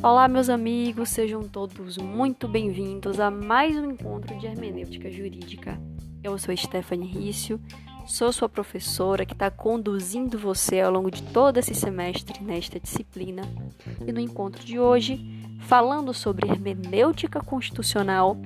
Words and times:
Olá, 0.00 0.28
meus 0.28 0.48
amigos, 0.48 1.08
sejam 1.08 1.42
todos 1.42 1.98
muito 1.98 2.46
bem-vindos 2.46 3.18
a 3.18 3.30
mais 3.30 3.76
um 3.76 3.90
encontro 3.90 4.38
de 4.38 4.46
hermenêutica 4.46 5.10
jurídica. 5.10 5.76
Eu 6.22 6.38
sou 6.38 6.56
Stephanie 6.56 7.10
Rício, 7.10 7.60
sou 8.06 8.32
sua 8.32 8.48
professora 8.48 9.26
que 9.26 9.32
está 9.32 9.50
conduzindo 9.50 10.38
você 10.38 10.80
ao 10.80 10.92
longo 10.92 11.10
de 11.10 11.22
todo 11.24 11.58
esse 11.58 11.74
semestre 11.74 12.42
nesta 12.42 12.78
disciplina. 12.78 13.42
E 14.06 14.12
no 14.12 14.20
encontro 14.20 14.64
de 14.64 14.78
hoje, 14.78 15.20
falando 15.60 16.14
sobre 16.14 16.48
hermenêutica 16.48 17.40
constitucional, 17.40 18.36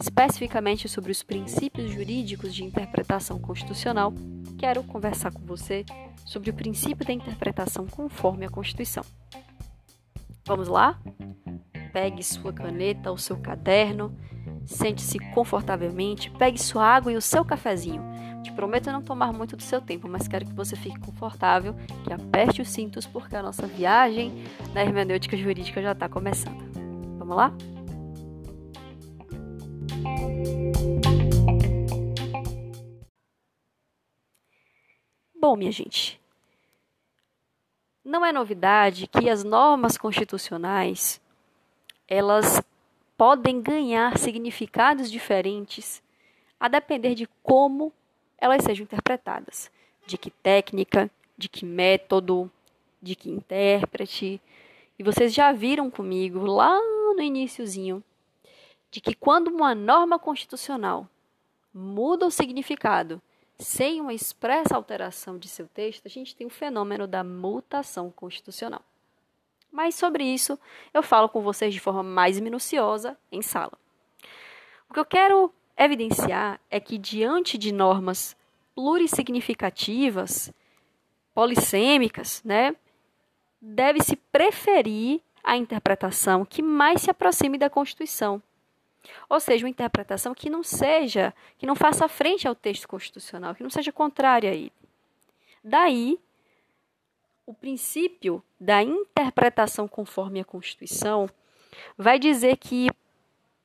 especificamente 0.00 0.88
sobre 0.88 1.12
os 1.12 1.22
princípios 1.22 1.90
jurídicos 1.90 2.54
de 2.54 2.64
interpretação 2.64 3.38
constitucional, 3.38 4.14
quero 4.62 4.84
conversar 4.84 5.32
com 5.32 5.44
você 5.44 5.84
sobre 6.24 6.50
o 6.50 6.54
princípio 6.54 7.04
da 7.04 7.12
interpretação 7.12 7.84
conforme 7.84 8.46
a 8.46 8.48
Constituição. 8.48 9.02
Vamos 10.46 10.68
lá? 10.68 11.00
Pegue 11.92 12.22
sua 12.22 12.52
caneta 12.52 13.10
ou 13.10 13.18
seu 13.18 13.36
caderno, 13.36 14.16
sente-se 14.64 15.18
confortavelmente, 15.34 16.30
pegue 16.30 16.62
sua 16.62 16.86
água 16.86 17.10
e 17.10 17.16
o 17.16 17.20
seu 17.20 17.44
cafezinho. 17.44 18.04
Te 18.44 18.52
prometo 18.52 18.92
não 18.92 19.02
tomar 19.02 19.32
muito 19.32 19.56
do 19.56 19.62
seu 19.64 19.80
tempo, 19.80 20.08
mas 20.08 20.28
quero 20.28 20.46
que 20.46 20.54
você 20.54 20.76
fique 20.76 21.00
confortável, 21.00 21.74
que 22.04 22.12
aperte 22.12 22.62
os 22.62 22.68
cintos, 22.68 23.04
porque 23.04 23.34
a 23.34 23.42
nossa 23.42 23.66
viagem 23.66 24.44
na 24.72 24.82
hermenêutica 24.82 25.36
jurídica 25.36 25.82
já 25.82 25.90
está 25.90 26.08
começando. 26.08 26.62
Vamos 27.18 27.36
lá? 27.36 27.52
Bom, 35.52 35.56
minha 35.58 35.70
gente, 35.70 36.18
não 38.02 38.24
é 38.24 38.32
novidade 38.32 39.06
que 39.06 39.28
as 39.28 39.44
normas 39.44 39.98
constitucionais 39.98 41.20
elas 42.08 42.62
podem 43.18 43.60
ganhar 43.60 44.16
significados 44.16 45.10
diferentes 45.10 46.02
a 46.58 46.68
depender 46.68 47.14
de 47.14 47.28
como 47.42 47.92
elas 48.38 48.64
sejam 48.64 48.84
interpretadas, 48.84 49.70
de 50.06 50.16
que 50.16 50.30
técnica, 50.30 51.10
de 51.36 51.50
que 51.50 51.66
método, 51.66 52.50
de 53.02 53.14
que 53.14 53.28
intérprete. 53.28 54.40
E 54.98 55.02
vocês 55.02 55.34
já 55.34 55.52
viram 55.52 55.90
comigo 55.90 56.46
lá 56.46 56.80
no 57.14 57.20
iníciozinho 57.20 58.02
de 58.90 59.02
que 59.02 59.14
quando 59.14 59.48
uma 59.48 59.74
norma 59.74 60.18
constitucional 60.18 61.06
muda 61.74 62.24
o 62.24 62.30
significado 62.30 63.20
sem 63.62 64.00
uma 64.00 64.12
expressa 64.12 64.76
alteração 64.76 65.38
de 65.38 65.48
seu 65.48 65.66
texto, 65.68 66.06
a 66.06 66.08
gente 66.08 66.34
tem 66.34 66.46
o 66.46 66.50
fenômeno 66.50 67.06
da 67.06 67.22
mutação 67.22 68.10
constitucional. 68.10 68.82
Mas 69.70 69.94
sobre 69.94 70.24
isso 70.24 70.58
eu 70.92 71.02
falo 71.02 71.28
com 71.28 71.40
vocês 71.40 71.72
de 71.72 71.80
forma 71.80 72.02
mais 72.02 72.38
minuciosa 72.38 73.16
em 73.30 73.40
sala. 73.40 73.72
O 74.90 74.92
que 74.92 75.00
eu 75.00 75.04
quero 75.04 75.52
evidenciar 75.76 76.60
é 76.70 76.78
que, 76.78 76.98
diante 76.98 77.56
de 77.56 77.72
normas 77.72 78.36
plurissignificativas, 78.74 80.52
polissêmicas, 81.34 82.42
né, 82.44 82.76
deve-se 83.60 84.16
preferir 84.16 85.22
a 85.42 85.56
interpretação 85.56 86.44
que 86.44 86.62
mais 86.62 87.02
se 87.02 87.10
aproxime 87.10 87.56
da 87.56 87.70
Constituição 87.70 88.42
ou 89.28 89.40
seja, 89.40 89.64
uma 89.64 89.70
interpretação 89.70 90.34
que 90.34 90.50
não 90.50 90.62
seja, 90.62 91.34
que 91.58 91.66
não 91.66 91.74
faça 91.74 92.08
frente 92.08 92.46
ao 92.46 92.54
texto 92.54 92.88
constitucional, 92.88 93.54
que 93.54 93.62
não 93.62 93.70
seja 93.70 93.92
contrária 93.92 94.50
a 94.50 94.54
ele. 94.54 94.72
Daí, 95.62 96.18
o 97.46 97.54
princípio 97.54 98.42
da 98.58 98.82
interpretação 98.82 99.86
conforme 99.86 100.40
a 100.40 100.44
Constituição 100.44 101.28
vai 101.96 102.18
dizer 102.18 102.56
que 102.56 102.88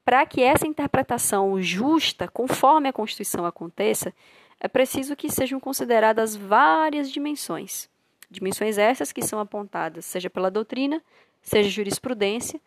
para 0.04 0.26
que 0.26 0.42
essa 0.42 0.66
interpretação 0.66 1.62
justa, 1.62 2.28
conforme 2.28 2.88
a 2.88 2.94
Constituição 2.94 3.46
aconteça, 3.46 4.14
é 4.60 4.68
preciso 4.68 5.16
que 5.16 5.30
sejam 5.30 5.60
consideradas 5.60 6.36
várias 6.36 7.12
dimensões. 7.12 7.90
Dimensões 8.30 8.78
essas 8.78 9.12
que 9.12 9.22
são 9.22 9.40
apontadas, 9.40 10.06
seja 10.06 10.30
pela 10.30 10.50
doutrina, 10.50 11.02
seja 11.42 11.70
jurisprudência, 11.70 12.60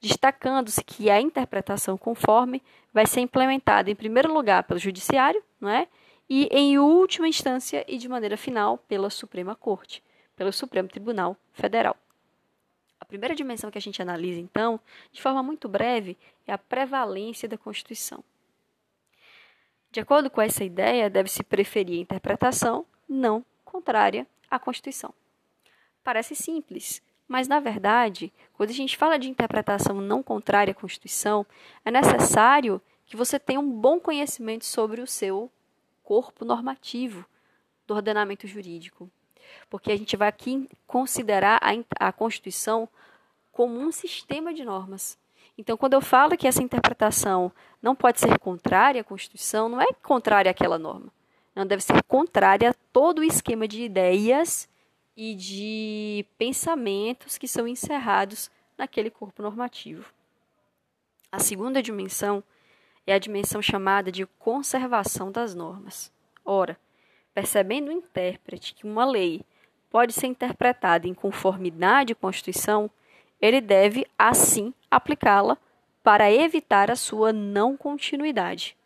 destacando-se 0.00 0.82
que 0.82 1.10
a 1.10 1.20
interpretação 1.20 1.96
conforme 1.98 2.62
vai 2.92 3.06
ser 3.06 3.20
implementada, 3.20 3.90
em 3.90 3.94
primeiro 3.94 4.32
lugar, 4.32 4.64
pelo 4.64 4.80
Judiciário, 4.80 5.42
não 5.60 5.68
é? 5.68 5.86
e, 6.30 6.48
em 6.52 6.78
última 6.78 7.26
instância 7.26 7.84
e 7.88 7.98
de 7.98 8.08
maneira 8.08 8.36
final, 8.36 8.78
pela 8.78 9.10
Suprema 9.10 9.56
Corte, 9.56 10.00
pelo 10.36 10.52
Supremo 10.52 10.88
Tribunal 10.88 11.36
Federal. 11.52 11.96
A 13.00 13.04
primeira 13.04 13.34
dimensão 13.34 13.68
que 13.68 13.78
a 13.78 13.80
gente 13.80 14.00
analisa, 14.00 14.38
então, 14.38 14.78
de 15.10 15.20
forma 15.20 15.42
muito 15.42 15.68
breve, 15.68 16.16
é 16.46 16.52
a 16.52 16.58
prevalência 16.58 17.48
da 17.48 17.58
Constituição. 17.58 18.22
De 19.90 19.98
acordo 19.98 20.30
com 20.30 20.40
essa 20.40 20.62
ideia, 20.62 21.10
deve-se 21.10 21.42
preferir 21.42 21.98
a 21.98 22.02
interpretação 22.02 22.86
não 23.08 23.44
contrária 23.64 24.24
à 24.48 24.56
Constituição. 24.56 25.12
Parece 26.04 26.36
simples, 26.36 27.02
mas, 27.30 27.46
na 27.46 27.60
verdade, 27.60 28.32
quando 28.54 28.70
a 28.70 28.72
gente 28.72 28.96
fala 28.96 29.16
de 29.16 29.30
interpretação 29.30 30.00
não 30.00 30.20
contrária 30.20 30.72
à 30.72 30.74
Constituição, 30.74 31.46
é 31.84 31.90
necessário 31.90 32.82
que 33.06 33.16
você 33.16 33.38
tenha 33.38 33.60
um 33.60 33.70
bom 33.70 34.00
conhecimento 34.00 34.64
sobre 34.64 35.00
o 35.00 35.06
seu 35.06 35.48
corpo 36.02 36.44
normativo 36.44 37.24
do 37.86 37.94
ordenamento 37.94 38.48
jurídico. 38.48 39.08
Porque 39.70 39.92
a 39.92 39.96
gente 39.96 40.16
vai 40.16 40.26
aqui 40.26 40.68
considerar 40.88 41.60
a, 41.62 42.08
a 42.08 42.10
Constituição 42.10 42.88
como 43.52 43.78
um 43.78 43.92
sistema 43.92 44.52
de 44.52 44.64
normas. 44.64 45.16
Então, 45.56 45.76
quando 45.76 45.94
eu 45.94 46.00
falo 46.00 46.36
que 46.36 46.48
essa 46.48 46.64
interpretação 46.64 47.52
não 47.80 47.94
pode 47.94 48.18
ser 48.18 48.40
contrária 48.40 49.02
à 49.02 49.04
Constituição, 49.04 49.68
não 49.68 49.80
é 49.80 49.86
contrária 50.02 50.50
àquela 50.50 50.80
norma. 50.80 51.12
Não 51.54 51.64
deve 51.64 51.84
ser 51.84 52.02
contrária 52.02 52.70
a 52.70 52.74
todo 52.92 53.20
o 53.20 53.24
esquema 53.24 53.68
de 53.68 53.84
ideias 53.84 54.68
e 55.16 55.34
de 55.34 56.26
pensamentos 56.38 57.36
que 57.36 57.48
são 57.48 57.66
encerrados 57.66 58.50
naquele 58.76 59.10
corpo 59.10 59.42
normativo. 59.42 60.12
A 61.30 61.38
segunda 61.38 61.82
dimensão 61.82 62.42
é 63.06 63.14
a 63.14 63.18
dimensão 63.18 63.60
chamada 63.60 64.10
de 64.10 64.26
conservação 64.38 65.30
das 65.30 65.54
normas. 65.54 66.12
Ora, 66.44 66.78
percebendo 67.34 67.88
o 67.88 67.92
intérprete 67.92 68.74
que 68.74 68.86
uma 68.86 69.04
lei 69.04 69.42
pode 69.90 70.12
ser 70.12 70.26
interpretada 70.26 71.06
em 71.06 71.14
conformidade 71.14 72.12
à 72.12 72.16
Constituição, 72.16 72.90
ele 73.40 73.60
deve, 73.60 74.06
assim, 74.18 74.72
aplicá-la 74.90 75.56
para 76.02 76.32
evitar 76.32 76.90
a 76.90 76.96
sua 76.96 77.32
não 77.32 77.76
continuidade. 77.76 78.76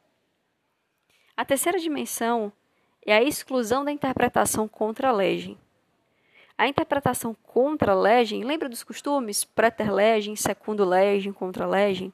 A 1.37 1.45
terceira 1.45 1.79
dimensão 1.79 2.53
é 3.05 3.15
a 3.15 3.23
exclusão 3.23 3.85
da 3.85 3.93
interpretação 3.93 4.67
contra 4.67 5.09
a 5.09 5.12
legem. 5.12 5.59
A 6.57 6.69
interpretação 6.69 7.35
contra 7.43 7.95
legem, 7.95 8.45
lembra 8.45 8.69
dos 8.69 8.85
costumes? 8.85 9.43
Preter 9.43 9.93
legem, 9.93 10.37
secundo 10.37 10.85
legem, 10.85 11.33
contra 11.33 11.67
legem? 11.67 12.13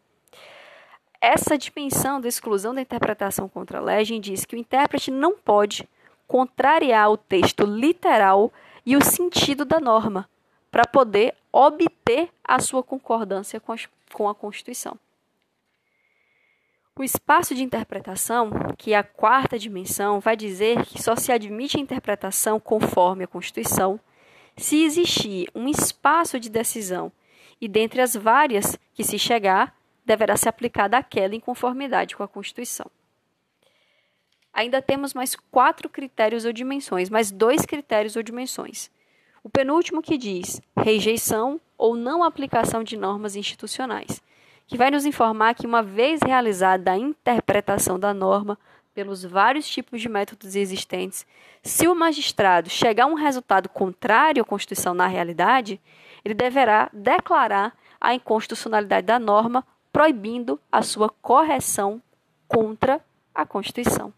Essa 1.20 1.58
dimensão 1.58 2.18
da 2.18 2.28
exclusão 2.28 2.74
da 2.74 2.80
interpretação 2.80 3.46
contra 3.48 3.80
legem 3.80 4.18
diz 4.18 4.46
que 4.46 4.56
o 4.56 4.58
intérprete 4.58 5.10
não 5.10 5.36
pode 5.36 5.86
contrariar 6.26 7.10
o 7.10 7.18
texto 7.18 7.64
literal 7.66 8.50
e 8.86 8.96
o 8.96 9.04
sentido 9.04 9.66
da 9.66 9.78
norma 9.78 10.28
para 10.70 10.86
poder 10.86 11.34
obter 11.52 12.30
a 12.42 12.58
sua 12.60 12.82
concordância 12.82 13.60
com 13.60 14.28
a 14.28 14.34
Constituição. 14.34 14.98
O 16.96 17.04
espaço 17.04 17.54
de 17.54 17.62
interpretação, 17.62 18.50
que 18.78 18.94
é 18.94 18.96
a 18.96 19.02
quarta 19.02 19.58
dimensão, 19.58 20.20
vai 20.20 20.36
dizer 20.36 20.84
que 20.86 21.02
só 21.02 21.16
se 21.16 21.32
admite 21.32 21.76
a 21.76 21.80
interpretação 21.80 22.58
conforme 22.58 23.24
a 23.24 23.28
Constituição 23.28 24.00
se 24.60 24.84
existir 24.84 25.48
um 25.54 25.68
espaço 25.68 26.38
de 26.38 26.50
decisão 26.50 27.10
e 27.60 27.66
dentre 27.66 28.00
as 28.00 28.14
várias 28.14 28.78
que 28.92 29.02
se 29.02 29.18
chegar, 29.18 29.74
deverá 30.04 30.36
ser 30.36 30.48
aplicada 30.48 30.96
aquela 30.98 31.34
em 31.34 31.40
conformidade 31.40 32.14
com 32.14 32.22
a 32.22 32.28
Constituição. 32.28 32.90
Ainda 34.52 34.82
temos 34.82 35.14
mais 35.14 35.34
quatro 35.50 35.88
critérios 35.88 36.44
ou 36.44 36.52
dimensões, 36.52 37.08
mais 37.08 37.30
dois 37.30 37.64
critérios 37.64 38.16
ou 38.16 38.22
dimensões. 38.22 38.90
O 39.42 39.48
penúltimo 39.48 40.02
que 40.02 40.18
diz 40.18 40.60
rejeição 40.76 41.60
ou 41.78 41.96
não 41.96 42.22
aplicação 42.22 42.84
de 42.84 42.96
normas 42.96 43.36
institucionais, 43.36 44.20
que 44.66 44.76
vai 44.76 44.90
nos 44.90 45.06
informar 45.06 45.54
que, 45.54 45.66
uma 45.66 45.82
vez 45.82 46.20
realizada 46.20 46.92
a 46.92 46.98
interpretação 46.98 47.98
da 47.98 48.12
norma, 48.12 48.58
pelos 48.94 49.24
vários 49.24 49.68
tipos 49.68 50.00
de 50.00 50.08
métodos 50.08 50.56
existentes, 50.56 51.26
se 51.62 51.86
o 51.86 51.94
magistrado 51.94 52.68
chegar 52.68 53.04
a 53.04 53.06
um 53.06 53.14
resultado 53.14 53.68
contrário 53.68 54.42
à 54.42 54.44
Constituição 54.44 54.94
na 54.94 55.06
realidade, 55.06 55.80
ele 56.24 56.34
deverá 56.34 56.90
declarar 56.92 57.76
a 58.00 58.14
inconstitucionalidade 58.14 59.06
da 59.06 59.18
norma, 59.18 59.66
proibindo 59.92 60.60
a 60.70 60.82
sua 60.82 61.08
correção 61.08 62.02
contra 62.48 63.04
a 63.34 63.44
Constituição. 63.44 64.12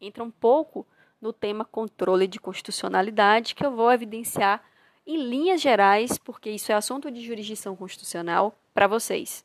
Entra 0.00 0.24
um 0.24 0.30
pouco 0.30 0.86
no 1.20 1.32
tema 1.32 1.64
controle 1.64 2.26
de 2.26 2.40
constitucionalidade, 2.40 3.54
que 3.54 3.64
eu 3.64 3.70
vou 3.70 3.92
evidenciar 3.92 4.64
em 5.06 5.16
linhas 5.16 5.60
gerais, 5.60 6.16
porque 6.16 6.50
isso 6.50 6.72
é 6.72 6.74
assunto 6.74 7.10
de 7.10 7.24
jurisdição 7.24 7.76
constitucional 7.76 8.54
para 8.72 8.86
vocês. 8.86 9.44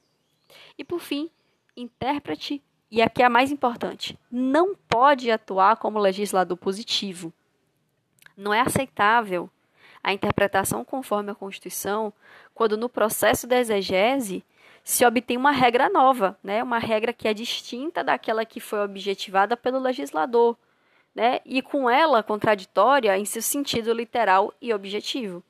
E 0.78 0.84
por 0.84 1.00
fim, 1.00 1.30
intérprete, 1.76 2.64
e 2.96 3.02
aqui 3.02 3.22
é 3.22 3.26
a 3.26 3.30
mais 3.30 3.52
importante, 3.52 4.18
não 4.32 4.74
pode 4.74 5.30
atuar 5.30 5.76
como 5.76 6.00
legislador 6.00 6.56
positivo. 6.56 7.34
Não 8.38 8.54
é 8.54 8.62
aceitável 8.62 9.50
a 10.02 10.14
interpretação 10.14 10.86
conforme 10.86 11.30
a 11.30 11.36
Constituição 11.36 12.14
quando 12.54 12.78
no 12.78 12.88
processo 12.88 13.46
da 13.48 13.60
exegese 13.60 14.46
se 14.82 15.06
obtém 15.06 15.36
uma 15.36 15.52
regra 15.52 15.90
nova, 15.90 16.40
né? 16.42 16.64
uma 16.64 16.80
regra 16.80 17.12
que 17.12 17.28
é 17.28 17.34
distinta 17.34 18.02
daquela 18.02 18.46
que 18.46 18.62
foi 18.62 18.80
objetivada 18.80 19.58
pelo 19.58 19.78
legislador, 19.78 20.56
né? 21.14 21.42
e 21.44 21.62
com 21.62 21.90
ela 21.90 22.24
contraditória 22.24 23.18
em 23.18 23.26
seu 23.26 23.42
sentido 23.42 23.92
literal 23.92 24.54
e 24.62 24.74
objetivo. 24.74 25.44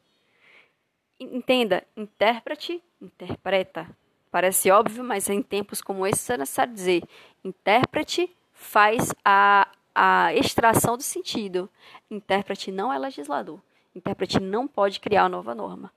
Entenda, 1.19 1.83
intérprete, 1.95 2.83
interpreta. 2.99 3.87
Parece 4.35 4.69
óbvio, 4.69 5.01
mas 5.01 5.29
em 5.29 5.41
tempos 5.41 5.81
como 5.81 6.05
esse 6.05 6.33
é 6.33 6.35
necessário 6.35 6.73
dizer: 6.73 7.01
intérprete 7.41 8.29
faz 8.51 9.15
a, 9.23 9.65
a 9.95 10.33
extração 10.33 10.97
do 10.97 11.03
sentido. 11.03 11.69
Intérprete 12.11 12.69
não 12.69 12.91
é 12.91 12.99
legislador. 12.99 13.61
Intérprete 13.95 14.41
não 14.41 14.67
pode 14.67 14.99
criar 14.99 15.29
nova 15.29 15.55
norma. 15.55 15.89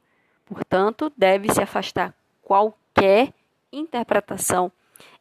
Portanto, 0.47 1.13
deve 1.17 1.53
se 1.53 1.61
afastar 1.61 2.15
qualquer 2.41 3.35
interpretação 3.73 4.71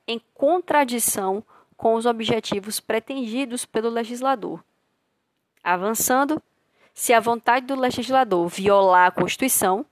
em 0.08 0.22
contradição 0.36 1.44
com 1.76 1.96
os 1.96 2.06
objetivos 2.06 2.80
pretendidos 2.80 3.66
pelo 3.66 3.90
legislador. 3.90 4.64
Avançando, 5.64 6.40
se 6.94 7.14
a 7.14 7.20
vontade 7.20 7.66
do 7.66 7.74
legislador 7.74 8.48
violar 8.48 9.08
a 9.08 9.12
Constituição, 9.12 9.84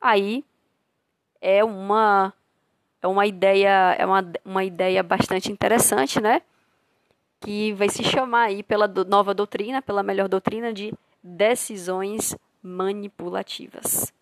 aí 0.00 0.42
é 1.38 1.62
uma 1.62 2.32
é 3.06 3.08
uma 3.08 3.24
ideia 3.24 3.94
é 3.98 4.04
uma, 4.04 4.32
uma 4.44 4.64
ideia 4.64 5.02
bastante 5.02 5.50
interessante, 5.50 6.20
né? 6.20 6.42
Que 7.40 7.72
vai 7.74 7.88
se 7.88 8.02
chamar 8.02 8.46
aí 8.46 8.62
pela 8.62 8.88
do, 8.88 9.04
nova 9.04 9.32
doutrina, 9.32 9.80
pela 9.80 10.02
melhor 10.02 10.28
doutrina 10.28 10.72
de 10.72 10.92
decisões 11.22 12.36
manipulativas. 12.60 14.12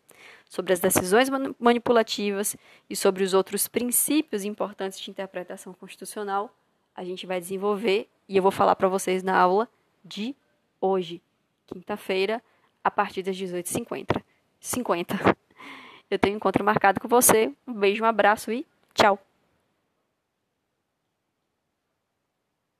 Sobre 0.50 0.74
as 0.74 0.80
decisões 0.80 1.30
manipulativas 1.58 2.56
e 2.88 2.94
sobre 2.94 3.24
os 3.24 3.32
outros 3.32 3.66
princípios 3.66 4.44
importantes 4.44 5.00
de 5.00 5.10
interpretação 5.10 5.72
constitucional, 5.72 6.54
a 6.94 7.02
gente 7.02 7.26
vai 7.26 7.40
desenvolver 7.40 8.06
e 8.28 8.36
eu 8.36 8.42
vou 8.42 8.52
falar 8.52 8.76
para 8.76 8.86
vocês 8.86 9.22
na 9.22 9.36
aula 9.36 9.66
de 10.04 10.36
hoje, 10.78 11.22
quinta-feira, 11.66 12.42
a 12.84 12.90
partir 12.90 13.22
das 13.22 13.34
18h50. 13.34 14.22
50. 14.60 15.36
Eu 16.10 16.18
tenho 16.18 16.34
um 16.34 16.36
encontro 16.36 16.62
marcado 16.62 17.00
com 17.00 17.08
você. 17.08 17.50
Um 17.66 17.72
beijo, 17.72 18.04
um 18.04 18.06
abraço 18.06 18.52
e 18.52 18.66
tchau! 18.94 19.18